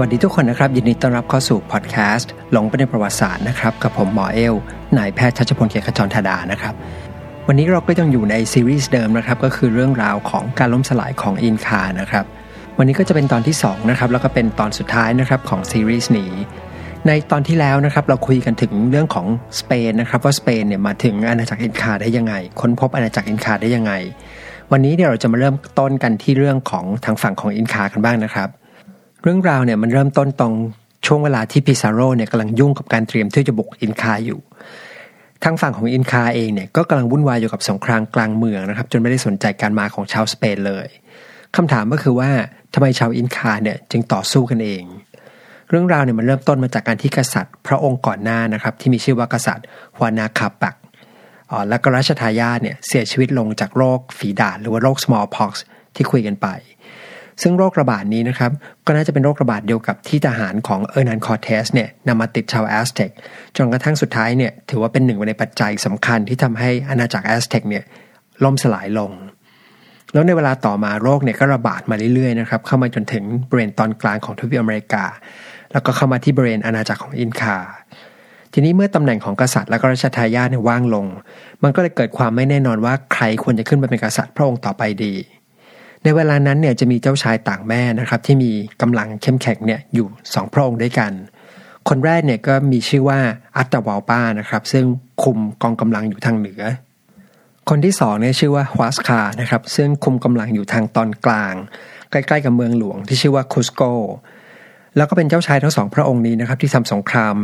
[0.00, 4.54] วัสดีทุกคนนะครับยินดีต้อนรับเข้าสู่พอดแคสต์หลงไปในประวัติศาสตร์นะครับกับผมหมอเอล
[4.98, 6.74] นายแพทย์ชัชพลเกียรติขจรธดานะครับ
[7.46, 12.24] วันนี้เราก็ยังอยู่ในซีรีส์เดิมนะครับก็คือเรื่องราวของการล่มสลายของอินคานะครับ
[12.78, 16.32] วันนี้ก็จะเป็นตอนที่2นะครับแล้วก็เป็นตอนสุดท้ายนะครับของซีรีส์นี้
[17.06, 19.26] ในตอนที่แล้วนะครับเราคุยกันถึงเรื่องของ
[19.60, 23.92] สเปนนะครับว่าสเปนเนี่ยมาถึงอาณาจักรอินคาได้ยังไง ค้นพบอาณาจักรอินคาได้ยังไง
[24.72, 28.48] วันนี้เดี๋ยวเราจะมาเริ่มต้นกันที่เรื่องของทางฝั่งของอินคากันบ้างนะครับ
[29.22, 30.54] เรื่องราวเนี่ยมันเริ่มต้นตรง
[31.06, 34.40] ช่วงเวลาที่พิซาโรเนี่ยกำลังยุ่งกับการเตรียมที่จะบุกอินคาอยู่
[35.44, 40.86] ทางฝั่งของอินคาเองเนี่ยก็กำลังวุ่นวายอยู่กับสงครามกลางเมืองนะครับ จนไม่ได้สนใจการมาของชาวสเปนเลย
[41.56, 42.30] คำถามก็คือว่า
[42.74, 44.84] ทำไมชาวอินคาเนี่ยจึงต่อสู้กันเอง
[45.70, 50.74] เรื่องราวเนี่ยมันเริ่มต้นมาจากการที่กษัตริย์ พระองค์ก่อนหน้านะครับ ที่มีชื่อว่ากษัตริย์ฮวานาคาปัก
[51.68, 55.52] และก็รัชทายาทเนี่ยเสียชีวิตลงจากโรคฝีดาษหรือว่าโรค smallpox
[55.96, 56.48] ที่คุยกันไป
[57.42, 58.50] ซึ่งโรคระบาดนี้นะครับ
[58.86, 63.10] ก็น่าจะเป็นโรคระบาดเดียวกับที่ทหารของเออร์นันคอร์เทสเนี่ยนำมาติดชาวแอสเท็ก
[63.56, 67.84] จนกระทั่งสุดท้ายเนี่ยถือว่าเป็นหนึ่งในปัจจัยสำคัญที่ทำให้อาณาจักรแอสเท็กเนี่ย
[68.44, 69.12] ล่มสลายลง
[70.12, 75.04] แล้วในเวลาต่อมาโรคเนี่ยก็ระบาดมาเรื่อยๆนะครับเข้ามาจนถึงบริเวณตอนกลางของทวีปอเมริกา
[75.72, 77.56] แล้วก็เข้ามาที่บริเวณอาณาจักรของอินคา
[78.52, 81.06] ทีนี้เมื่อตำแหน่งของกษัตริย์และก็รัชทายาทเนี่ยว่างลง
[81.62, 85.14] มันก็เลยเกิดความไม่แน่นอนว่าใครควรจะขึ้นมาเป็นกษัตริย์พระองค์ต่อไปดี
[86.04, 88.50] ในเวลานั้นเนี่ยจะมีเจ้าชายต่างแม่นะครับที่มี
[88.82, 91.12] กำลังเข้มแข็งเนี่ยอยู่สองพระองค์ด้วยกัน
[91.88, 93.20] คนแรกเนี่ยก็มีชื่อว่า
[93.56, 94.84] อัตวาลปานะครับซึ่ง
[95.22, 96.62] คุมกองกำลังอยู่ทางเหนือ
[97.68, 101.54] คนที่สองเนี่ยชื่อว่าฮวาสคานะครับซึ่งคุมกำลังอยู่ทางตอนกลาง
[102.10, 103.82] ใกล้ๆกับเมืองหลวงที่ชื่อว่าคุสโก
[104.96, 107.36] แล้วก็เป็นเจ้าชายทั้งสองพระองค์นี้นะครับที่ทำสงคราม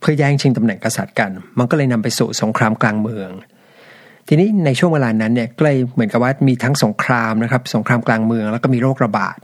[0.00, 3.30] เพื่อแย่งชิงตำแหน่งกษัตริย์กัน มันก็เลยนำไปสู่สงครามกลางเมือง
[4.32, 9.36] ทีนี้ในช่วงเวลานั้นเนี่ยก็เลยเหมือนกับว่ามีทั้งสงครามนะครับสงครามกลางเมืองแล้วก็มีโรคระบาด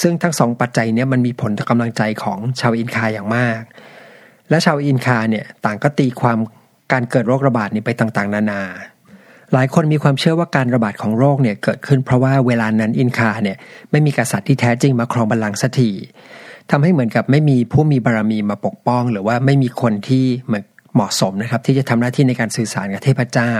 [0.00, 3.60] ซึ่งทั้งสองปัจจัยนี้มันมีผลต่อกำลังใจของชาวอินคาอย่างมาก
[4.50, 6.38] และชาวอินคาเนี่ยต่างก็ตีความ
[6.92, 8.62] การเกิดโรคระบาดนี้ไปต่างๆ นานา
[9.52, 13.56] หลายคนมีความเชื่อว่าการระบาดของโรคเนี่ยเกิดขึ้นเพราะว่าเวลานั้นอินคาเนี่ย
[13.90, 15.90] ไม่มีกษัตริย์ที่แท้จริงมาครองบัลลังก์สักที
[16.70, 20.64] ทำให้เหมือนกับไม่มีผู้มีบารมีมาปกป้อง หรือว่าไม่มีคนที่เหมือน
[20.94, 23.52] เหมาะสมนะครับ ที่จะทำหน้าที่ในการสื่อสารกับเทพเจ้า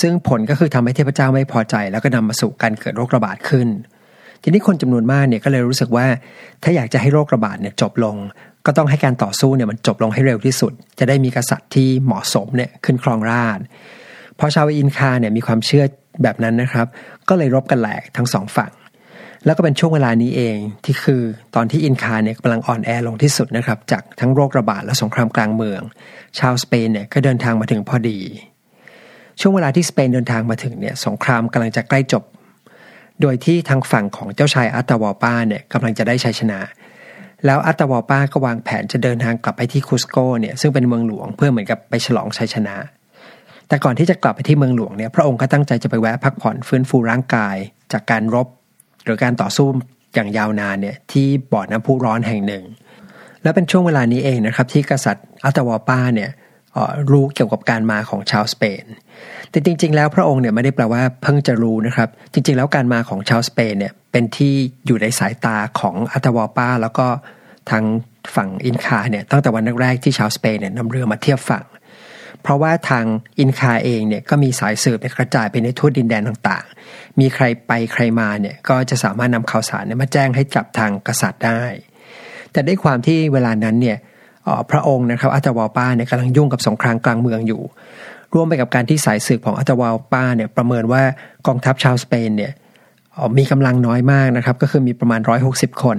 [0.00, 3.68] ซึ่งผลก็คือทำให้เทพเจ้าไม่พอใจ แล้วก็นำมาสู่การเกิดโรคระบาดขึ้น
[4.42, 6.06] ทีนี้คนจำนวนมากเนี่ยก็เลยรู้สึกว่า
[6.62, 8.16] ถ้าอยากจะให้โรคระบาดเนี่ยจบลง
[8.66, 13.58] ก็ต้องให้การต่อสู้เนี่ยมันจบลงให้เร็วที่สุด จะได้มีกษัตริย์ที่เหมาะสมเนี่ยขึ้นครองราช
[14.38, 15.84] พอชาวอินคาเนี่ยมีความเชื่อ
[16.22, 16.86] แบบนั้นนะครับ
[17.28, 18.72] ก็เลยรบกันแหลกทั้งสองฝั่ง
[19.44, 21.22] แล้วก็เป็นช่วงเวลานี้เองที่คือ
[21.54, 25.80] ตอนที่อินคาเนี่ยกำลังอ่อนแอลงที่สุดนะครับ จากทั้งโรคระบาดและสงครามกลางเมือง
[26.38, 28.18] ชาวสเปนเนี่ยก็เดินทางมาถึงพอดี
[29.40, 32.22] ช่วงเวลาที่สเปนเดินทางมาถึงเนี่ยสงครามกำลังจะใกล้จบ
[33.20, 36.60] โดยที่ทางฝั่งของเจ้าชายอัตตาวอป้าเนี่ยกำลังจะได้ชัยชนะ
[37.46, 42.76] แล้วอัตตาวอป้าก็วางแผนจะเดินทางกลับไปที่คุสโกเนี่ยซึ่งเป็นเมืองหลวงเพื่อเหมือนกับไปฉลองชัยชนะ
[43.68, 47.56] แต่ก่อนที่จะกลับไปที่เมืองหลวงเนี่ยพระองค์ก็ตั้งใจจะไปแวะพักผ่อนฟื้นฟูร่างกาย
[47.92, 48.48] จากการรบ
[49.04, 49.68] หรือการต่อสู้
[50.14, 52.64] อย่างยาวนานเนี่ยที่บ่อน้ำพุร้อนแห่งหนึ่ง
[53.42, 56.30] และเป็นช่วงเวลานี้เองนะครับที่กษัตริย์อัตตาวอป้าเนี่ย
[57.10, 58.84] รู้เกี่ยวกับการมาของชาวสเปน
[59.50, 64.54] แต่จริง ๆ แล้วพระองค์เนี่ยไม่ได้แปลว่าเพิ่งจะรู้นะครับ จริง ๆ แล้วการมาของชาวสเปนเนี่ยเป็นที่
[64.86, 67.06] อยู่ในสายตาของอัตวอป้าแล้วก็
[67.70, 67.84] ทาง
[68.34, 71.64] ฝั่งอินคาเนี่ยตั้งแต่วันแรกๆที่ชาวสเปนเนี่ยนำเรือมาเทียบฝั่ง
[72.42, 73.04] เพราะว่าทาง
[73.38, 81.62] อินคาเองเนี่ยก็มีสายสืบกระจายไปในทั่วดินแดนต่างๆ มีใครไปใครมาเนี่ยก็จะสามารถนำข่าวสารมาแจ้งให้กับทางกษัตริย์ได้
[82.52, 83.98] แต่ด้วยความที่เวลานั้นเนี่ย
[84.70, 87.62] พระองค์นะครับอัตวอป้าเนี่ยกำลังยุ่งกับสงครามกลางเมืองอยู่
[88.34, 91.02] ร่วมไปกับการที่สายสืบของอัตวาป้าเนี่ยประเมินว่า
[91.46, 92.52] กองทัพชาวสเปนเนี่ย
[93.38, 95.20] มีกำลังน้อยมากนะครับ ก็คือมีประมาณ
[95.52, 95.98] 160 คน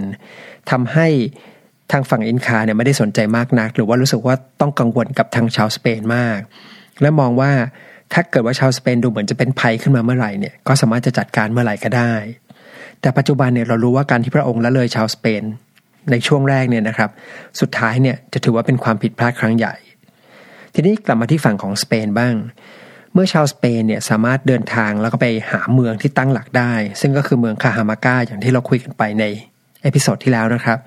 [0.71, 1.07] ทำให้
[1.91, 6.39] ทางฝั่งอินคาเนี่ยไม่ได้สนใจมากนัก หรือว่ารู้สึกว่าต้องกังวลกับทางชาวสเปนมาก
[7.01, 7.51] และมองว่า
[8.13, 12.13] ถ้าเกิดว่าชาวสเปนดูเหมือนจะเป็นภัยขึ้นมาเมื่อไหร่เนี่ยก็สามารถจะจัดการเมื่อไหร่ก็ได้
[13.01, 15.43] แต่ปัจจุบันเนี่ยเรารู้ว่าการที่พระองค์ละเลยชาวสเปน
[16.11, 17.09] ในช่วงแรกเนี่ยนะครับ
[17.59, 19.75] สุดท้ายเนี่ยจะถือว่าเป็นความผิดพลาดครั้งใหญ่
[20.73, 22.35] ทีนี้กลับมาที่ฝั่งของสเปนบ้าง
[23.13, 29.23] เมื่อชาวสเปนเนี่ยสามารถเดินทางแล้วก็ไปหาเมืองที่ตั้งหลักได้ ซึ่งก็คือเมืองคาฮามาก้าอย่างที่เราคุยกันไปใน
[29.81, 30.77] episode ที่แล้วนะครับ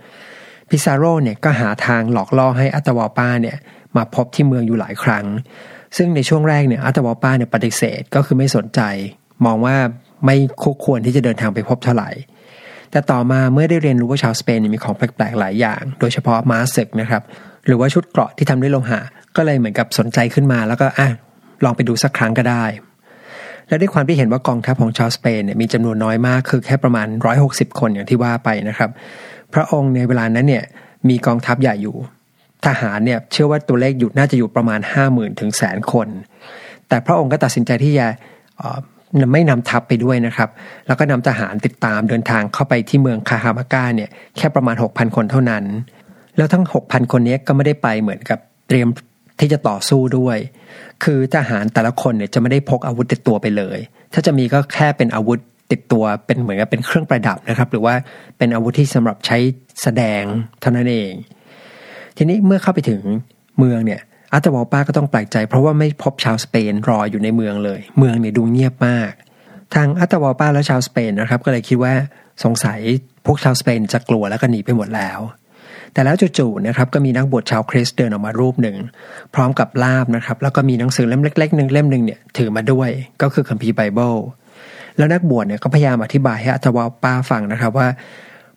[0.71, 3.57] พิซาโรเนี่ยก็หาทางหลอกล่อให้อัตวาป้าเนี่ย
[3.97, 5.25] มาพบที่เมืองอยู่หลายครั้ง
[5.97, 8.81] ซึ่งในช่วงแรกเนี่ยอัตวาป้าเนี่ยปฏิเสธก็คือไม่สนใจ
[9.45, 9.77] มองว่า
[10.27, 12.11] ไม่คู่ควรที่จะเดินทางไปพบเท่าไหร่
[12.97, 17.23] แต่ต่อมาเมื่อได้เรียนรู้ว่าชาวสเปนมีของแปลกๆหลายอย่าง โดยเฉพาะม้าศึกนะครับ
[17.67, 19.01] หรือว่าชุดเกราะที่ทำด้วยโลหะ
[19.37, 21.09] ก็เลยเหมือนกับสนใจขึ้นมา แล้วก็อะ
[21.65, 22.65] ลองไปดูสักครั้งก็ได้
[23.69, 27.07] และด้วยความที่เห็นว่ากองทัพของชาวสเปนเนี่ยมีจำนวนน้อยมาก คือแค่ประมาณ
[27.43, 28.91] 160 คนอย่างที่ว่าไปนะครับ
[29.55, 30.65] พระองค์ในเวลานั้นเนี่ย
[31.09, 31.97] มีกองทัพใหญ่อยู่
[32.67, 36.09] ทหารเนี่ยเชื่อว่าตัวเลขอยู่น่าจะอยู่ประมาณ 5 0,000 ถึงแสนคน
[36.89, 38.07] แต่พระองค์ก็ตัดสินใจที่จะ
[39.32, 40.49] ไม่นำทัพไปด้วยนะครับ
[40.87, 45.64] แล้วก็นำทหารติดตามเดินทางเข้าไปที่เมืองคาฮามาก้าเนี่ยแค่ประมาณ 6,000 คนเท่านั้น
[46.37, 48.38] แล้วทั้ง 6,000 คนนี้ก็ไม่ได้ไปเหมือนกับ
[48.69, 48.88] เตรียม
[49.41, 50.38] ที่จะต่อสู้ด้วย
[51.05, 53.79] คือทหารแต่ละคนเนี่ยจะไม่ได้พกอาวุธติดตัวไปเลย
[54.12, 55.38] ถ้าจะมีก็แค่เป็นอาวุธ
[55.73, 57.94] ติดตัวเป็นเหมือนกับเป็นเครื่องประดับนะครับ หรือว่า
[58.38, 59.38] เป็นอาวุธที่สำหรับใช้
[59.82, 60.23] แสดง
[60.61, 61.12] เท่านั้นเอง
[62.17, 63.00] ทีนี้เมื่อเข้าไปถึง
[63.59, 64.00] เมืองเนี่ย
[64.37, 69.12] อาตาวอป้าก็ต้องแปลกใจ เพราะว่าไม่พบชาวสเปนรออยู่ในเมืองเลย เมืองเนี่ยดูเงียบมาก
[69.75, 71.94] ทางอาตาวอป้าและชาวสเปนนะครับ ก็เลยคิดว่า
[72.44, 72.79] สงสัย
[73.27, 75.21] พวกชาวสเปนจะกลัวแล้วก็หนีไปหมดแล้ว
[75.93, 78.77] แต่แล้วจู่ๆนะครับก็มีนักบวชชาวคริสต์เดินออกมารูปหนึ่ง
[79.35, 82.91] พร้อมกับล่ามนะครับ แล้วก็มีหนังสือเล่มเล็กๆหนึ่งเล่มหนึ่งเนี่ยถือมาด้วย
[83.23, 84.15] ก็คือคัมภีร์ไบเบิล
[84.97, 87.88] แล้วนักบวชเนี่ยก็พยายามอธิบายให้อัตวาป้าฟังนะครับว่า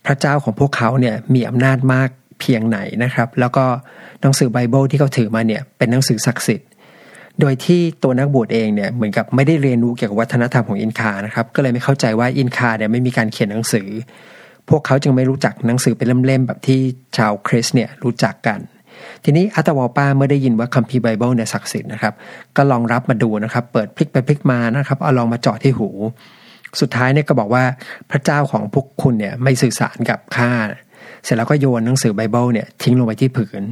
[0.05, 2.09] พระเจ้าของพวกเขาเนี่ยมีอำนาจมาก
[2.39, 3.65] เพียงไหนนะครับ แล้วก็
[4.21, 6.67] หนังสือไบเบิลที่เขาถือมาเนี่ยเป็นหนังสือศักดิ์สิทธิ์
[7.39, 13.87] โดยที่ตัวนักบวชเองเนี่ยเหมือนกับไม่ได้เรียนรู้เกี่ยวกับวัฒนธรรมของอินคานะครับก็เลยไม่เข้าใจว่าอินคาเนี่ยไม่มีการเขียนหนังสือ
[14.69, 16.79] พวกเขาจึงไม่รู้จักหนังสือเป็นเล่มๆแบบที่
[17.17, 18.59] ชาวคริสต์เนี่ยรู้จักกัน
[19.23, 22.13] ทีนี้อัตวอป้าเมื่อได้ยินว่าคัมภีร์ไบเบิลเนี่ยศักดิ์สิทธิ์นะครับ
[22.57, 25.89] ก็ลองรับมาดูนะครับ เปิดพลิกไปพลิกมานะครับเอาลองมาจ่อที่หู
[26.81, 27.63] สุดท้ายเนี่ยก็บอกว่า
[28.11, 30.51] พระเจ้าของพวกคุณเนี่ยไม่สื่อสารกับข้า
[31.23, 33.63] เสร็จแล้วก็โยนหนังสือไบเบิลเนี่ยทิ้งลงไปที่พื้น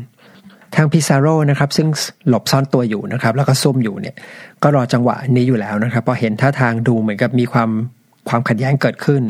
[0.75, 1.87] ทางพิซาโรนะครับซึ่ง
[2.29, 4.15] หลบซ่อนตัวอยู่นะครับ แล้วก็ซุ่มอยู่เนี่ย
[4.63, 7.69] ก็รอจังหวะนี้อยู่แล้วนะครับพอเห็นท่าทางดูเหมือนกับมีความ
[8.29, 9.21] ความขัดแย้งเกิดขึ้น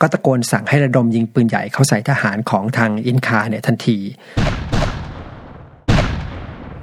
[0.00, 3.98] ก็ตะโกนสั่งให้ระดมยิงปืนใหญ่เข้าใส่ทหารของทางอินคาเนี่ยทันที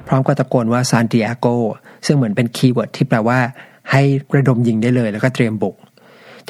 [0.07, 1.47] พร้อมกับตะโกนว่าซานติอาโก
[2.05, 3.39] ซึ่งเหมือนเป็น keyword ที่แปลว่า
[3.91, 4.01] ให้
[4.35, 5.75] ระดมยิงได้เลยแล้วก็เตรียมบุก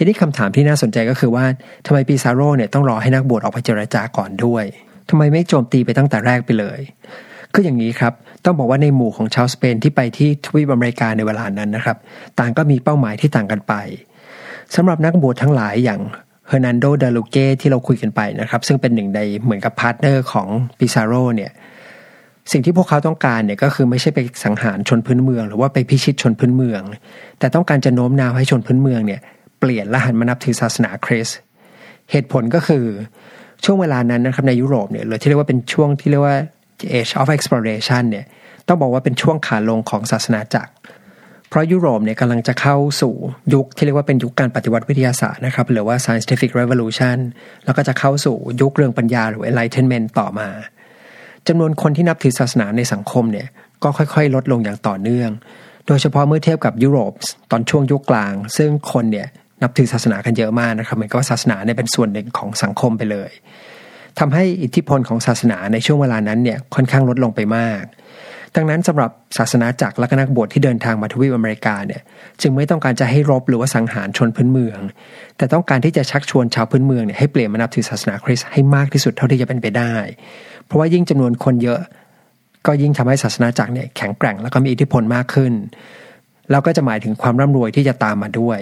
[0.02, 1.46] ทีนี้คำถามที่น่าสนใจก็คือว่า
[1.86, 4.64] ทำไมปิซาโร่เนี่ยต้องรอให้นักบวชออกไปเจรจาก่อนด้วย
[5.10, 6.80] ทำไมไม่โจมตีไปตั้งแต่แรกไปเลย
[7.54, 8.14] คืออย่างนี้ครับ
[8.46, 11.98] ต้องบอกว่าในหมู่ของชาวสเปนที่ไปที่ทวีปอเมริกาในเวลานั้นนะครับ
[12.40, 13.74] ต่างก็มีเป้าหมายที่ต่างกันไป
[14.76, 16.00] สำหรับนักบวชทั้งหลายอย่าง
[16.48, 20.48] เฮอร์นันโดเดลูเกที่เราคุยกันไปนะครับ ซึ่งเป็นหนึ่งในเหมือนกับ partner ของ
[20.80, 21.52] ปิซาโรเนี่ย
[22.52, 26.82] สิ่งที่พวกเขาต้องการเนี่ยก็คือไม่ใช่ไปสังหารชนพื้นเมือง หรือว่าไปพิชิตชนพื้นเมือง
[27.40, 29.22] แต่ต้องการจะโน้มน้าวให้ชนพื้นเมืองเนี่ย
[29.60, 31.38] เปลี่ยนและหันมานับถือศาสนาคริสต์
[32.12, 32.86] เหตุผลก็คือ
[33.66, 36.38] ช่วงเวลานั้นนะครับในยุโรปเนี่ยหรือที่เรียกว่าเป็นช่วงที่เรียกว่า
[36.98, 38.26] Age of Exploration เนี่ย
[38.68, 40.72] ต้องบอกว่าเป็นช่วงขาลงของศาสนาจักร
[41.50, 43.14] เพราะยุโรปเนี่ยกำลังจะเข้าสู่
[43.54, 47.18] ยุคที่เรียกว่าเป็นยุคการปฏิวัติวิทยาศาสตร์นะครับหรือว่า scientific revolution
[47.66, 50.50] แล้วก็จะเข้าสู่ยุคเรื่องปัญญาหรือ enlightenment ต่อมา
[51.48, 53.48] จำนวนคนที่นับถือศาสนาในสังคมเนี่ย
[53.84, 55.30] ก็ค่อยๆ ลดลงอย่างต่อเนื่อง
[55.88, 57.14] โดยเฉพาะเมื่อเทียบกับยุโรป
[57.52, 59.28] ตอนช่วงยุคกลาง ซึ่งคนเนี่ย
[59.62, 63.32] นับถือศาสนากันเยอะมากนะครับเหมือนกับว่าศาสนาเนี่ยเป็นส่วนหนึ่งของสังคมไปเลย
[64.20, 67.84] ทำให้อิทธิพลของศาสนาในช่วงเวลานั้นเนี่ยค่อนข้างลดลงไปมาก
[68.56, 72.02] ดังนั้นสำหรับศาสนาจักรและนักบวชที่เดินทางมาทวีปอเมริกาเนี่ย
[72.42, 74.80] จึงไม่ต้องการจะให้รบหรือว่าสังหารชนพื้นเมือง
[75.38, 79.96] แต่ต้องการที่จะชักชวนชาวพื้นเมืองเนี่ยให้เปลี่ยนมานับถือศาสนาคริสต์ให้มากที่สุดเท่าที่จะเป็นไปได้
[80.66, 81.80] เพราะว่ายิ่งจำนวนคนเยอะ
[82.68, 85.54] ก็ยิ่งทำให้ศาสนาจักรเนี่ยแข็งแกร่งแล้วก็มีอิทธิพลมากขึ้น
[86.52, 88.60] แล้วก็จะหมายถึงความร่ำรวยที่จะตามมาด้วย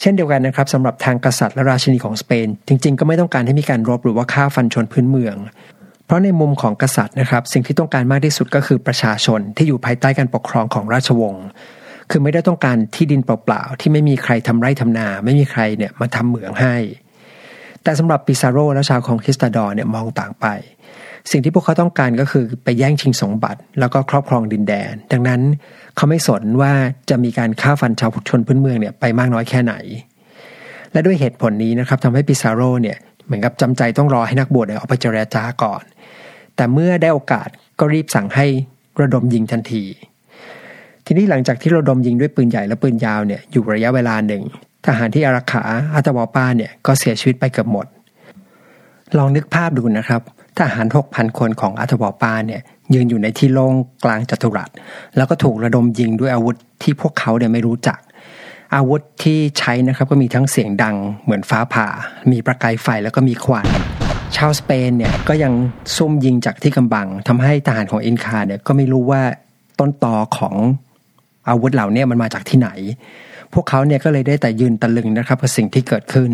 [0.00, 5.36] เช่นเดียวกันนะครับสำหรับทางกษัตริย์และราชินีของสเปน จริง ๆ ก็ไม่ต้องการให้มีการรบหรือว่าฆ่าฟันชนพื้นเมือง
[6.06, 11.44] เพราะในมุมของกษัตริย์นะครับ สิ่งที่ต้องการมากที่สุดก็คือประชาชนที่อยู่ภายใต้การปกครองของราชวงศ์
[12.10, 16.76] คือไม่ได้ต้องการที่ดินเปล่าๆที่ไม่มีใครทำไร่ทำนา ไม่มีใครเนี่ยมาทำเหมืองให้
[17.82, 20.46] แต่สำหรับปิซาโรและชาวของคริสตาดอร์เนี่ยมองต่างไป
[21.30, 25.40] สิ่งที่พวกเขาต้องการก็คือไปแย่งชิงสมบัติ แล้วก็ครอบครองดินแดน ดังนั้น
[25.96, 26.72] เขาไม่สนว่า
[27.10, 29.74] จะมีการฆ่าฟันชาวชนพื้นเมืองเนี่ยไปมากน้อยแค่ไหน
[30.92, 35.82] และด้วยเหตุผลนี้นะครับทำให้ปิซาโรเนี่ยเหมือนกับจำใจต้องรอให้นักบวชเนี่ยออกไปเจรจาก่อน
[36.56, 37.48] แต่เมื่อได้โอกาส
[37.78, 38.46] ก็รีบสั่งให้
[39.00, 39.84] ระดมยิงทันที
[41.06, 44.42] ทีนี้หลังจากที่ระดมยิงด้วยปืนใหญ่และปืนยาวเนี่ยอยู่ระยะเวลาหนึ่ง
[44.86, 47.86] ทหารที่อารักขาอัตวอป้าเนี่ยก็เสียชีวิตไปเกือบหมด
[49.18, 50.22] ลองนึกภาพดูนะครับ
[50.60, 52.62] ทหารหกพันคนของอัตวอปาเนี่ย
[52.94, 53.74] ยืนอยู่ในที่โล่ง
[54.04, 54.70] กลางจัตุรัส
[55.16, 57.98] แล้วก็ถูกระดมยิงด้วยอาวุธที่พวกเขาเนี่ยไม่รู้จัก
[58.74, 61.86] อาวุธที่ใช้นะครับก็มีทั้งเสียงดังเหมือนฟ้าผ่า
[62.30, 63.66] มีประกายไฟแล้วก็มีควัน
[64.36, 65.52] ชาวสเปนเนี่ยก็ยัง
[65.96, 69.22] ซุ่มยิงจากที่กำบังทำให้ทหารของอินคาเนี่ยก็ไม่รู้ว่า
[69.78, 70.54] ต้นตอของ
[71.48, 72.68] อาวุธเหล่านี้มันมาจากที่ไหน
[73.52, 76.30] พวกเขาเนี่ยก็เลยได้แต่ยืนตะลึงนะครับกับสิ่งที่เกิดขึ้น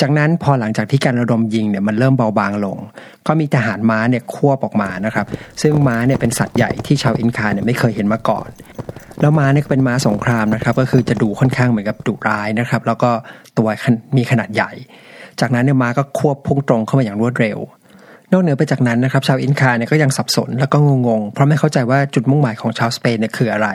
[0.00, 2.78] จากนั้นพอหลังจากที่การระดมยิงเนี่ยมันเริ่มเบาบางลง
[3.26, 5.26] ก็มีทหารม้าเนี่ยควบออกมานะครับ
[5.62, 8.48] ซึ่งม้าเนี่ยเป็นสัตว์ใหญ่ที่ชาวอินคาเนี่ยไม่เคยเห็นมาก่อน
[9.20, 13.10] แล้วม้าเนี่ยเป็นม้าสงครามนะครับ ก็คือจะดูค่อนข้างเหมือนกับดุร้ายนะครับ แล้วก็
[13.58, 13.68] ตัว
[14.16, 14.72] มีขนาดใหญ่
[15.40, 17.58] จากนั้นเนี่ยม้าก็ควบพุ่งตรงเข้ามาอย่างรวดเร็ว
[18.32, 20.76] นอกเหนือไปจากนั้นนะครับชาวอินคาเนี่ยก็ยังสับสนแล้วก็
[21.08, 23.68] งงๆ เพราะไม่เข้าใจว่าจุดมุ่งหมายของชาวสเปนเนี่ยคืออะไร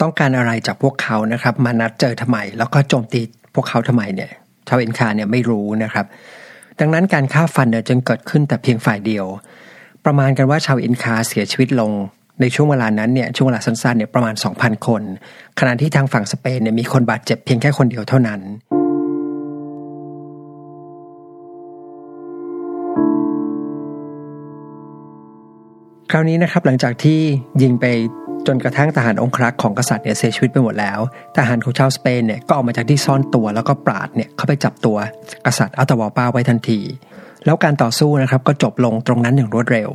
[0.00, 3.20] ต้องการอะไรจากพวกเขานะครับ มานัดเจอทำไม แล้วก็โจมตี
[3.54, 4.30] พวกเขาทำไมเนี่ย
[4.68, 6.06] ชาวอินคาเนี่ยไม่รู้นะครับ
[6.80, 9.26] ดังนั้นการฆ่าฟันเนี่ยจึงเกิดขึ้นแต่เพียงฝ่ายเดียว
[10.04, 11.90] ประมาณกันว่าชาวอินคาเสียชีวิตลง
[12.40, 15.02] ในช่วงเวลานั้นเนี่ยช่วงเวลาสั้นๆเนี่ยประมาณ 2,000 คน
[15.58, 18.40] ขณะที่ทางฝั่งสเปนเนี่ยมีคนบาดเจ็บเพียงแค่คนเดียวเท่านั้น
[26.10, 27.20] คราวนี้นะครับหลังจากที่
[27.62, 27.86] ยิงไป
[28.46, 30.98] จนกระทั่งทหารองครักษ์ของกษัตริย์เนี่ยเสียชีวิตไปหมดแล้ว
[31.36, 34.96] ทหารของชาวสเปนเนี่ยก็ออกมาจากที่ซ่อนตัวแล้วก็ปราดเนี่ยเข้าไปจับตัว
[35.46, 36.80] กษัตริย์อัลตวาป้าไว้ทันที
[37.44, 39.90] แล้วการต่อสู้นะครับก็จบลงตรงนั้นอย่างรวดเร็ว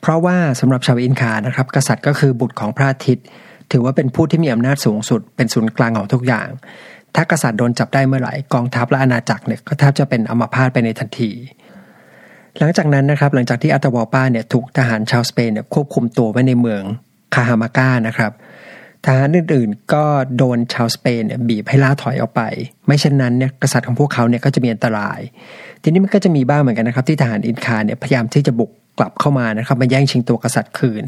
[0.00, 3.24] เพราะว่าสำหรับชาวอินคานะครับกษัตริย์ก็คือบุตรของพระอาทิตย์
[3.72, 6.48] ถือว่าเป็นผู้ที่มีอำนาจสูงสุด เป็นศูนย์กลางของทุกอย่าง
[7.14, 11.30] ถ้ากษัตริย์โดนจับได้เมื่อไหร่กองทัพและอาณาจักรเนี่ยก็แทบจะเป็นอมาพาตไปในทันที
[12.58, 16.82] หลังจากนั้นนะครับหลังจากที่อัตวอป้าเนี่ยถูกทหารชาวสเปนเนี่ยควบคุมตัวไว้ในเมือง
[17.34, 18.32] คาฮามาก้านะครับ
[19.04, 20.04] ทหารอื่นๆก็
[20.36, 22.42] โดนชาวสเปนเนี่ยบีบให้ล่าถอยออกไป
[22.86, 25.20] ไม่เช่นนั้นเนี่ยกษัตริย์ของพวกเขาเนี่ยก็จะมีอันตราย
[25.82, 31.02] ทีนี้มันก็จะมีบ้างเหมือนกันนะครับ ที่ทหารอินคาเนี่ยพยายามที่จะบุกกลับเข้ามานะครับมาแย่งชิงตัวกษัตริย์คืน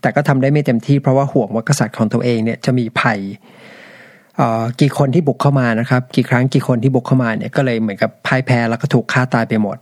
[0.00, 3.18] แต่ก็ทำได้ไม่เต็มที่เพราะว่าห่วงว่ากษัตริย์ของตัวเองเนี่ยจะมีภัย
[4.80, 9.78] กี่คนที่บุกเข้ามานะครับ กี่ครั้งกี่คนที่บุกเข้ามาเนี่ยก็เลยเหมือนกับพ่ายแพ้แล้วก็ถูกฆ่าตายไปหมด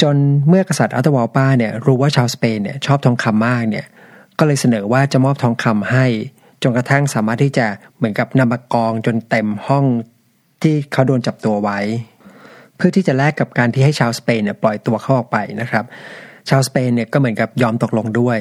[0.00, 0.16] จน
[0.48, 3.86] เมื่อกษัตริย์อัตวอลปาเนี่ยรู้ว่าชาวสเปนเนี่ยชอบทองคำมากเนี่ย
[4.40, 6.06] ก็เลยเสนอว่าจะมอบทองคำให้
[6.62, 7.66] จนกระทั่งสามารถที่จะ
[7.96, 9.84] เหมือนกับนำมากองจนเต็มห้อง
[10.62, 11.78] ที่เขาโดนจับตัวไว้
[12.76, 15.84] เพื่อที่จะแลกกับการที่ให้ชาวสเปนเนี่ยปล่อยตัวเขาออกไปนะครับ
[16.48, 18.38] ชาวสเปนเนี่ยก็เหมือนกับยอมตกลงด้วย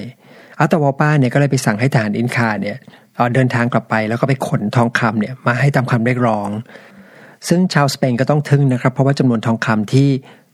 [0.60, 2.78] อัตวอลปาเนี่ยก็เลยไปสั่งให้ทหารอินคาเนี่ย
[3.34, 6.50] เดินทางกลับไปแล้วก็ไปขนทองคำเนี่ยมาให้ตามคำเรียกร้อง
[7.48, 10.10] ซึ่งชาวสเปนก็ต้องทึ่งนะครับ เพราะว่าจำนวนทองคำที่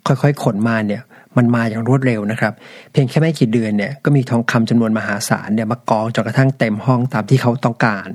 [0.08, 1.02] ค่อยๆ ขนมาเนี่ย
[1.38, 2.54] มันมาอย่างรวดเร็วนะครับ
[2.92, 8.10] เพียงแค่ไม่กี่เดือนเนี่ยก็มีทองคำจำนวนมหาศาลเนี่ยมากองจนกระทั่งเต็มห้องตามที่เขาต้องการ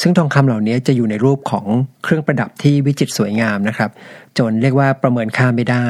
[0.00, 1.66] ซึ่งทองคำเหล่านี้จะอยู่ในรูปของ
[2.02, 3.90] เครื่องประดับที่วิจิตรสวยงามนะครับ
[4.38, 5.88] จนเรียกว่าประเมินค่าไม่ได้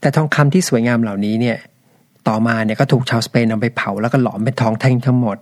[0.00, 1.58] แต่ทองคำที่สวยงามเหล่านี้เนี่ย
[2.28, 5.36] ต่อมาเนี่ยก็ถูกชาวสเปนนำไปเผาแล้วก็หลอมเป็นทองแท่งทั้งหมด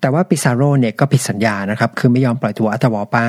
[0.00, 3.26] แต่ว่าปิซาโรเนี่ยก็ผิดสัญญานะครับ คือไม่ยอมปล่อยตัวอัตวอป้า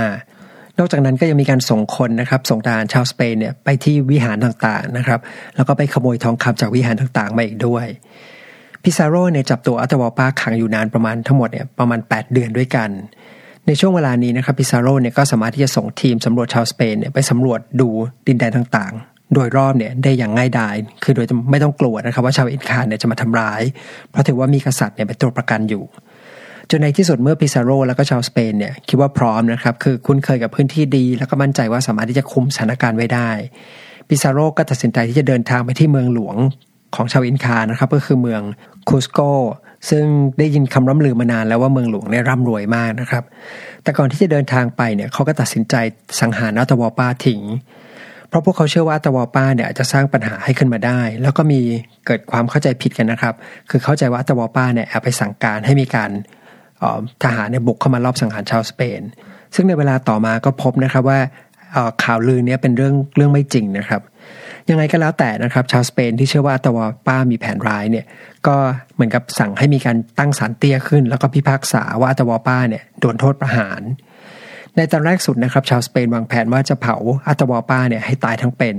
[0.82, 5.20] นอกจากนั้นก็ยังมีการส่งคนนะครับส่งทหารชาวสเปนเนี่ยไปที่วิหารต่างๆนะครับ
[5.56, 7.86] แล้วก็ไปขโมยทองคำจากวิหารต่างๆมาอีกด้วย
[8.84, 12.90] พิซาโรเนี่ยจับตัวอัตวาปาขังอยู่นานประมาณทั้งหมดเนี่ยประมาณ 8 เดือนด้วยกัน
[13.68, 17.90] ในช่วงเวลานี้นะครับพิซาโรเนี่ยก็สามารถที่จะส่งทีมสำรวจชาวสเปนเนี่ยไปสำรวจดู
[18.28, 23.62] ดินแดนต่างๆ โดยรอบเนี่ยได้อย่างง่ายดาย คือโดยไม่ต้องกลัวนะครับว่าชาวอินคาเนี่ยจะมาทำร้าย
[24.10, 25.84] เพราะถือว่ามีกษัตริย์เนี่ยเป็นตัวประกันอยู่
[26.72, 33.30] จนในที่สุดเมื่อพิซาโรแล้วก็ชาวสเปนเนี่ยคิดว่าพร้อมนะครับ คือคุ้นเคยกับพื้นที่ดี แล้วก็มั่นใจว่าสามารถที่จะคุมสถานการณ์ไว้ได้
[34.10, 36.36] พิซาโรก็ตัดสินใจที่จะเดินทางไปที่เมืองหลวง
[36.96, 38.42] ของชาวอินคานะครับ ก็คือเมือง
[38.90, 39.20] คูสโก
[39.90, 40.04] ซึ่ง
[40.40, 43.24] ได้ยินคำร่ำลือมานานแล้วว่าเมืองหลวงเนี่ยร่ำรวยมากนะครับ
[43.84, 45.76] แต่ก่อนที่จะเดินทางไปเนี่ยเขาก็ตัดสินใจ
[46.22, 47.42] สังหารอัตวอปาทิ้ง
[48.30, 51.62] เพราะพวกเขาเชื่อว่าอัตวอปาเนี่ยอาจจะสร้างปัญหาให้ขึ้นมาได้ แล้วก็มี
[52.06, 53.34] เกิดความเข้าใจผิดกันนะครับ
[53.70, 56.12] คือเข้าใจว่าอัตวอปาเนี่ยแอบไปสั่งการให้มีการ
[57.24, 59.02] ทหารเนี่ยบุกเข้ามารอบสังหารชาวสเปน
[59.56, 61.20] ซึ่งในเวลาต่อมาก็พบนะครับว่า
[62.04, 64.02] ข่าวลือนี้เป็นเรื่องเรื่องไม่จริงนะครับ
[64.70, 68.06] ยังไงก็แล้วแต่นะครับ ชาวสเปนที่เชื่อว่าตวป้ามีแผนร้ายเนี่ย
[68.48, 68.56] ก็
[68.96, 73.82] เหมือนกับสั่งให้มีการตั้งศาลเตี้ยขึ้น แล้วก็พิพากษาว่าตวป้าเนี่ยโดนโทษประหาร
[74.78, 76.96] ในตอนแรกสุดนะครับ ชาวสเปนวางแผนว่าจะเผา
[77.28, 78.76] อัตวอป้าเนี่ยให้ตายทั้งเป็น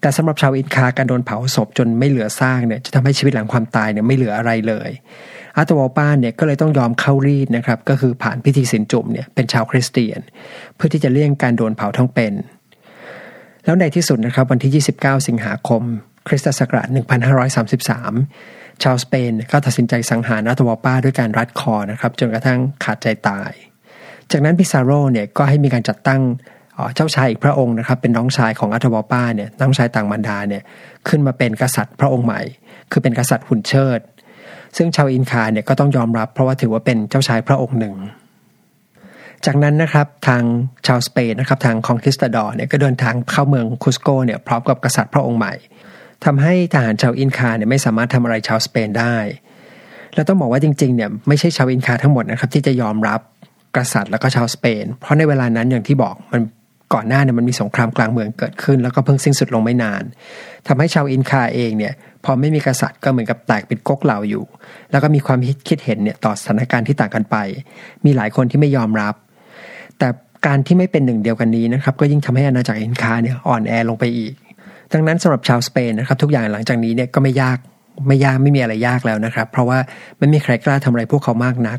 [0.00, 4.90] แต่สำหรับชาวอินคาการโดนเผาศพจนไม่เหลือซากเนี่ยจะทำให้ชีวิตหลังความตายเนี่ยไม่เหลืออะไรเลย
[5.56, 10.20] อาตวอลปานเนี่ยก็เลยต้องยอมเข้ารีดนะครับ ก็คือผ่านพิธีสินจุ่มเนี่ยเป็นชาวคริสเตียน
[10.76, 12.32] เพื่อที่จะเลี่ยงการโดนเผาทั้งเป็น
[13.64, 15.82] แล้วในที่สุดนะครับวันที่ 29 สิงหาคม
[16.28, 16.88] คริสตศักราช
[17.64, 23.52] 1533 ชาวสเปนก็ตัดสินใจสังหารอาตวอลปาด้วยการรัดคอนะครับจนกระทั่งขาดใจตาย
[24.30, 26.22] จากนั้นพิซาโรเนี่ยก็ให้มีการจัดตั้ง
[26.94, 30.62] เจ้าชายอีกพระองค์นะครับเป็นน้องชายของอัตวอลปาเนี่ยน้องชายต่างมารดาเนี่ย
[31.08, 32.40] ขึ้นมาเป็นกษัตริย์พระองค์ใหม่
[32.90, 33.98] คือเป็นกษัตริย์หุ่นเชิด
[34.76, 37.94] ซึ่งชาวอินคาเนี่ยก็ต้องยอมรับเพราะว่าถือว่าเป็นเจ้าชายพระองค์หนึ่ง
[39.46, 40.42] จากนั้นนะครับทาง
[40.86, 45.54] ชาวสเปนนะครับทาง conquistador เนี่ยก็เดินทางเข้าเมืองคุสโกเนี่ยพร้อมกับกษัตริย์พระองค์ใหม่
[46.24, 49.16] ทำให้ทหารชาวอินคาเนี่ยไม่สามารถทำอะไรชาวสเปนได้
[50.14, 53.20] แล้วต้องบอกว่าจริงๆเนี่ยไม่ใช่ชาวอินคาทั้งหมดนะครับที่จะยอมรับ
[53.76, 56.42] กษัตริย์แล้วก็ชาวสเปน เพราะในเวลานั้นอย่างที่บอกมัน
[56.94, 60.02] ก่อนหน้าเนี่ยมันมีสงครามกลางเมืองเกิดขึ้น แล้วก็เพิ่งสิ้นสุดลงไม่นาน
[60.66, 64.44] ทำให้ชาวอินคาเองเนี่ย พอไม่มีกษัตริย์ก็เหมือนกับแตกเป็นก๊กเหล่าอยู่
[64.90, 67.36] แล้วก็มีความคิดเห็นเนี่ยต่อสถานการณ์ที่ต่างกันไป
[68.04, 69.14] มีหลายคนที่ไม่ยอมรับ
[69.98, 70.08] แต่
[70.46, 74.32] การที่ไม่เป็นหนึ่งเดียวกันนี้นะครับก็ยิ่งทำให้อาณาจักรอินคาเนี่ยอ่อนแอลงไปอีก
[74.92, 77.58] ดังนั้นสำหรับชาวสเปนนะครับทุกอย่างหลังจากนี้เนี่ยก็ไม่ยาก
[78.08, 79.78] ไม่ยากไม่มีอะไรยากแล้วนะครับ เพราะว่า
[80.18, 81.78] ไม่มีใครกล้าทำอะไรพวกเขามากนัก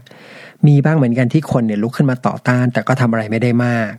[0.68, 3.92] มีบ้างเหมือนกันที่คนเนี่ยลุกขึ้นมาต่อต้าน แต่ก็ทำอะไรไม่ได้มาก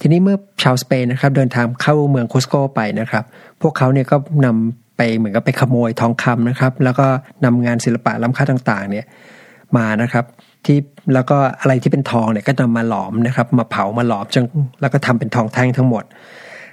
[0.00, 3.24] ทีนี้เมื่อชาวสเปนนะครับเดินทางเข้าเมืองคุสโกไปนะครับ
[3.62, 7.06] พวกเขาเนี่ยก็นำ ไปเหมือนกับไปขโมยทองคำนะครับ แล้วก็
[7.44, 9.06] นำงานศิลปะล้ำค่าต่างๆ เนี่ย
[9.76, 10.24] มานะครับ
[10.66, 10.78] ที่
[11.14, 14.44] แล้วก็อะไรที่เป็นทองเนี่ยก็นำมาหลอมนะครับ มาเผามาหลอมจน
[14.80, 16.04] แล้วก็ทำเป็นทองแท่งทั้งหมด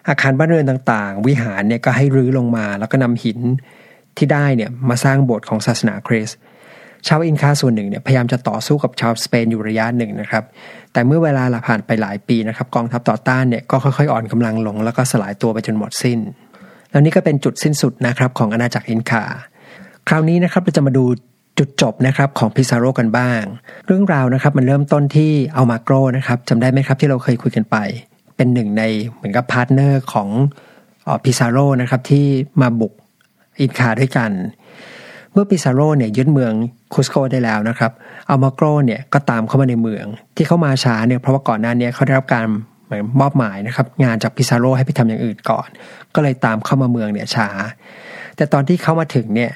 [0.08, 3.40] อาคารบ้านเรือนต่างๆ วิหารเนี่ยก็ให้รื้อลงมา แล้วก็นำหิน
[4.18, 6.38] ที่ได้เนี่ยมาสร้างโบสถ์ของศาสนาคริสต์
[7.08, 10.44] ชาวอินคาส่วนหนึ่งเนี่ยพยายามจะต่อสู้กับชาวสเปนอยู่ระยะหนึ่งนะครับ
[10.94, 16.20] แต่เมื่อเวลาผ่านไปหลายปีนะครับ กองทัพต่อต้านเนี่ยก็ค่อยๆอ่อนกำลังลง แล้วก็สลายตัวไปจนหมดสิ้น
[16.92, 19.24] แล้วนี่ก็เป็นจุดสิ้นสุดนะครับของอาณาจักรอินคา
[20.08, 21.06] คราวนี้นะครับเราจะมาดู
[21.60, 23.42] จุดจบนะครับของพิซาโรกันบ้าง
[23.88, 27.76] เรื่องราวนะครับมันเริ่มต้นที่อัลมาโกรนะครับจำได้ไหมครับที่เราเคยคุยกันไป
[28.36, 28.84] เป็นหนึ่งใน
[29.16, 30.30] เหมือนกับ partner ของ
[31.24, 32.26] พิซาโรนะครับที่
[32.62, 32.94] มาบุก
[33.60, 34.32] อินคาด้วยกัน
[35.34, 36.54] เมื่อปิซาโรเนี่ยยึดเมือง
[36.94, 37.92] คุสโกได้แล้วนะครับ
[38.30, 42.46] อัลมาโกรเนี่ยก็ตามเข้ามาในเมือง ที่เข้ามาช้าเนี่ยเพราะว่าก่อนหน้านี้เขาได้รับการ
[42.88, 45.68] เหมือนมอบหมายนะครับ งานจากพิซาโรให้ไปทำอย่างอื่นก่อน
[46.16, 47.50] ก็เลยตามเข้ามาเมืองเนี่ยช้า
[48.36, 49.52] แต่ตอนที่เข้ามาถึงเนี่ย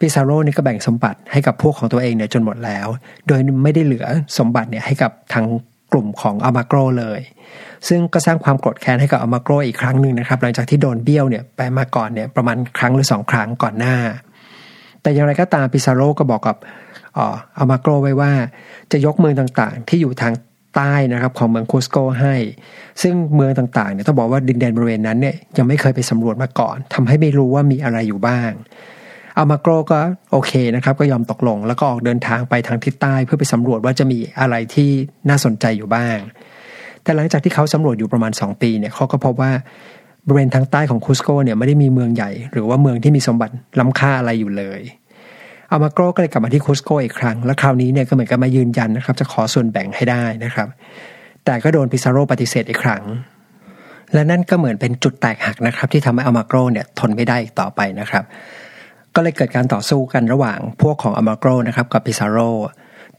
[0.00, 2.86] พิซาโรนี่ก็แบ่งสมบัติให้กับพวกของตัวเองเนี่ยจนหมดแล้ว
[3.26, 4.06] โดยไม่ได้เหลือ
[4.38, 5.44] สมบัติเนี่ยให้กับทาง
[5.92, 7.20] กลุ่มของอัลมาโกรเลย
[7.88, 13.96] ซึ่งก็สร้างความโกรธแค้นให้กับอัลมาโกรอีกครั้งหนึ่งนะครับ หลังจากที่โดนเบี้ยวเนี่ยไปมาก่อนเนี่ยประมาณครั้งหรือสองครั้งก่อนหน้า
[15.02, 16.56] แต่อย่างไรก็ตามพิซาโรก็บอกกับ
[17.18, 18.32] อัลมาโกรไว้ว่า
[18.92, 20.32] จะยกเมืองต่างๆ ที่อยู่ทาง
[20.76, 22.34] ใต้นะครับของเมืองคูสโกให้
[23.02, 28.50] ซึ่งเมืองต่างๆเนี่ยต้องบอกว่าดินแดนบริเวณนั้นเนี่ยยังไม่เคยไปสำรวจมาก่อนทำให้ไม่รู้ว่ามีอะไรอยู่บ้าง
[29.36, 30.00] อามาโกรก็
[30.32, 34.90] โอเคนะครับ ก็ยอมตกลง แล้วก็ออกเดินทางไปทางทิศใต้เพื่อไปสำรวจว่าจะมีอะไรที่
[35.28, 36.18] น่าสนใจอยู่บ้าง
[37.02, 39.52] แต่หลังจากที่เขาสำรวจอยู่ประมาณ 2 ปีเนี่ยเขาก็พบว่า
[40.26, 44.80] บริเวณทางใต้ของคุสโกเนี่ยไม่ได้มีเมืองใหญ่ หรือว่าเมืองที่มีสมบัติล้ำค่าอะไรอยู่เลย
[45.72, 50.68] อามาโกรก็เลยกลับมาที่คุสโกอีกครั้ง แล้วคราวนี้เนี่ยก็เหมือนกับมายืนยันนะครับ จะขอส่วนแบ่งให้ได้นะครับ
[51.44, 53.02] แต่ก็โดนพิซาโรปฏิเสธอีกครั้ง
[54.12, 58.24] และนั่นก็เหมือนเป็นจุดแตกหักนะครับ ที่ทำให้อามาโกรเนี่ยทนไม่ได้อีกต่อไปนะครับ
[59.14, 62.38] ก็เลยเกิดการต่อสู้กันระหว่างพวกของอามาโกรนะครับกับพิซาโร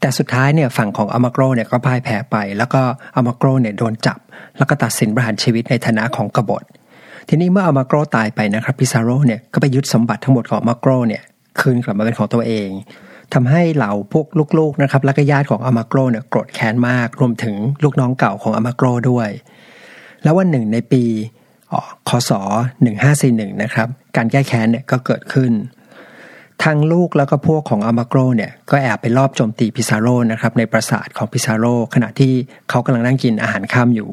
[0.00, 2.80] แต่สุดท้ายเนี่ยฝั่งของอามาโกรเนี่ยก็พ่ายแพ้ไป แล้วก็
[3.16, 4.18] อามาโกรเนี่ยโดนจับ
[4.58, 6.62] แล้วก็ตัดสินประหารชีวิตในฐานะของกบฏ
[7.28, 11.22] ทีนี้เมื่ออามาโกรตายไปนะครับพิซาโรเนี่ยก็ไปยึดสมบัติทั้งหมดของอมาโกรเนี่ย
[11.60, 12.68] คืนกลับมาเป็นของตัวเอง
[13.34, 14.26] ทำให้เหล่าพวก
[14.58, 19.28] ลูกๆนะครับและก็ญาติของอามาโกรเนี่ยโกรธแค้นมาก รวมถึงลูกน้องเก่าของอามาโกรด้วย
[20.22, 21.04] แล้ววันหนึ่งในปี
[22.08, 22.30] คศ
[23.00, 25.52] 1541นะครับการแก้แค้นเนี่ยก็เกิดขึ้น
[26.62, 32.32] ทางลูกแล้วก็พวกของอามาโกรเนี่ยก็แอบไปรอบโจมตีพิซาโรนะครับในปราสาทของพิซาโรขณะที่
[32.70, 34.08] เขากำลังนั่งกินอาหารข้ามอยู่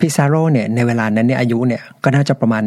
[0.00, 2.64] พิซาโรเนี่ยในเวลานั้นเนี่ยอายุเนี่ยก็น่าจะประมาณ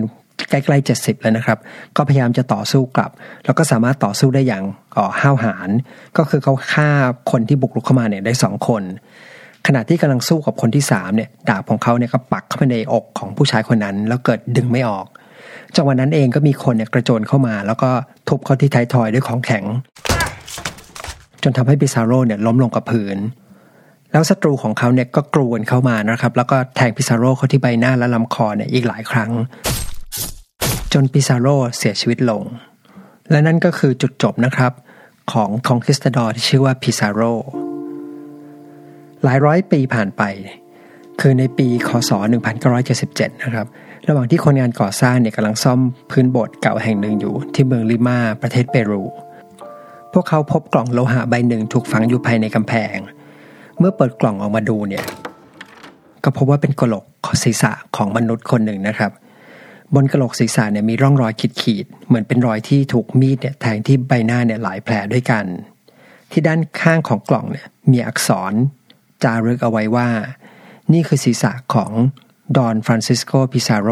[0.50, 1.58] ใกล้ๆเจ็ดสิบแล้วนะครับ
[1.98, 3.12] ก็พยายามจะต่อสู้กลับ
[3.46, 4.64] แล้วก็สามารถต่อสู้ได้อย่าง
[5.22, 5.70] ห้าวหาญ
[6.18, 6.90] ก็คือเขาฆ่า
[7.32, 8.84] คนที่บุกรุกเข้ามาเนี่ยได้สองคน
[9.68, 15.06] ขณะที่กำลังสู้กับคนที่สามเนี่ยดาบของเขาเนี่ยก็ปักเข้าไปในอกของผู้ชายคนนั้น แล้วเกิดดึงไม่ออก
[15.76, 17.90] จังหวะนั้นเองก็มีคนเนี่ยกระโจนเข้ามา แล้วก็
[18.28, 19.64] ทุบเขาที่ท้ายทอยด้วยของแข็ง
[21.44, 23.18] จนทำให้ปิซาโรเนี่ยล้มลงกับพื้น
[24.12, 29.32] แล้วศัตรูของเขาเนี่ยก็กรูนเข้ามานะครับ แล้วก็แทงปิซาโรเขาที่ใบหน้าและลำคอเนี่ยอีกหลายครั้ง
[30.94, 31.48] จนปิซาโร
[31.78, 32.44] เสียชีวิตลง
[33.30, 34.74] และนั่นก็คือจุดจบนะครับ
[35.32, 37.22] ของคองคิสตาดอร์ที่ชื่อว่าพิซาโร
[39.24, 40.24] หลายร้อยปีผ่านไป
[41.20, 42.12] คือในปีคศ
[42.78, 43.68] 1977 นะครับ
[44.08, 45.80] ระหว่างที่คนงานก่อสร้างเนี่ยกำลังซ่อม
[46.12, 49.04] พื้นโบสถ์เก่าแห่งหนึ่งอยู่ ที่เมืองลิมาประเทศเปรู
[50.14, 52.98] พวกเขาพบกล่องโลหะใบหนึ่งถูกฝังอยู่ภายในกำแพง
[53.80, 55.06] เมื่อเปิดกล่องออกมาดูเนี่ย
[56.24, 57.06] ก็พบว่าเป็นกระโหลก
[57.44, 59.12] ศีรษะของมนุษย์คนหนึ่งนะครับ
[59.96, 65.46] บนกระโหลกศีรษะเนี่ยมีร่องรอยขีดขีดเหมือนเป็นรอยที่ถูกมีดเนี่ยแทงที่ใบหน้าเนี่ยหลายแผลด้วยกัน
[66.32, 68.54] ที่ด้านข้างของกล่องเนี่ยมีอักษร
[69.24, 70.10] จารึกเอาไว้ว่า
[70.94, 71.92] นี่คือศีรษะของ
[72.58, 73.90] ดอนฟรานซิสโกพิซาโร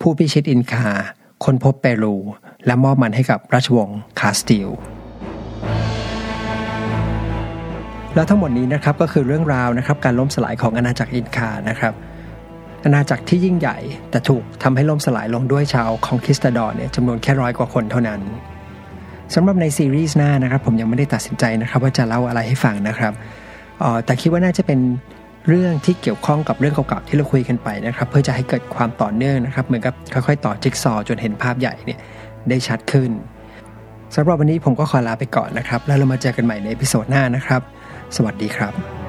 [0.00, 0.90] ผู้พิชิตอินคา
[1.44, 2.16] ค้นพบเปรู
[2.66, 4.68] และมอบมันให้กับราชวงศ์คาสติล
[8.14, 11.94] แล้วทั้งหมดนี้นะครับก็คือเรื่องราวนะครับการล่มสลายของอาณาจักรอินคานะครับ
[12.84, 13.78] อาณาจักรที่ยิ่งใหญ่
[14.10, 18.20] แต่ถูกทำให้ล่มสลายลงด้วยชาวคองคิสตาดอร์เนี่ยจำนวนแค่ร้อยกว่าคนเท่านั้น
[19.34, 23.12] สำหรับในซีรีส์หน้านะครับผมยังไม่ได้ตัดสินใจนะครับว่าจะเล่าอะไรให้ฟังนะครับ
[24.04, 24.80] แต่คิดว่าน่าจะเป็น
[25.48, 31.98] เรื่องที่เกี่ยวข้องกับเรื่องเก่าๆที่เราคุยกันไปนะครับ เพื่อจะให้เกิดความต่อเนื่องนะครับ เหมือนกับค่อยๆ ต่อจิ๊กซอจนเห็นภาพใหญ่เนี่ย
[32.48, 33.10] ได้ชัดขึ้น
[34.14, 37.62] สำหรับวันนี้ผมก็ขอลาไปก่อนนะครับ แล้วเรามาเจอกันใหม่ในพิโซดหน้านะครับ
[38.16, 39.03] สวัสดีครับ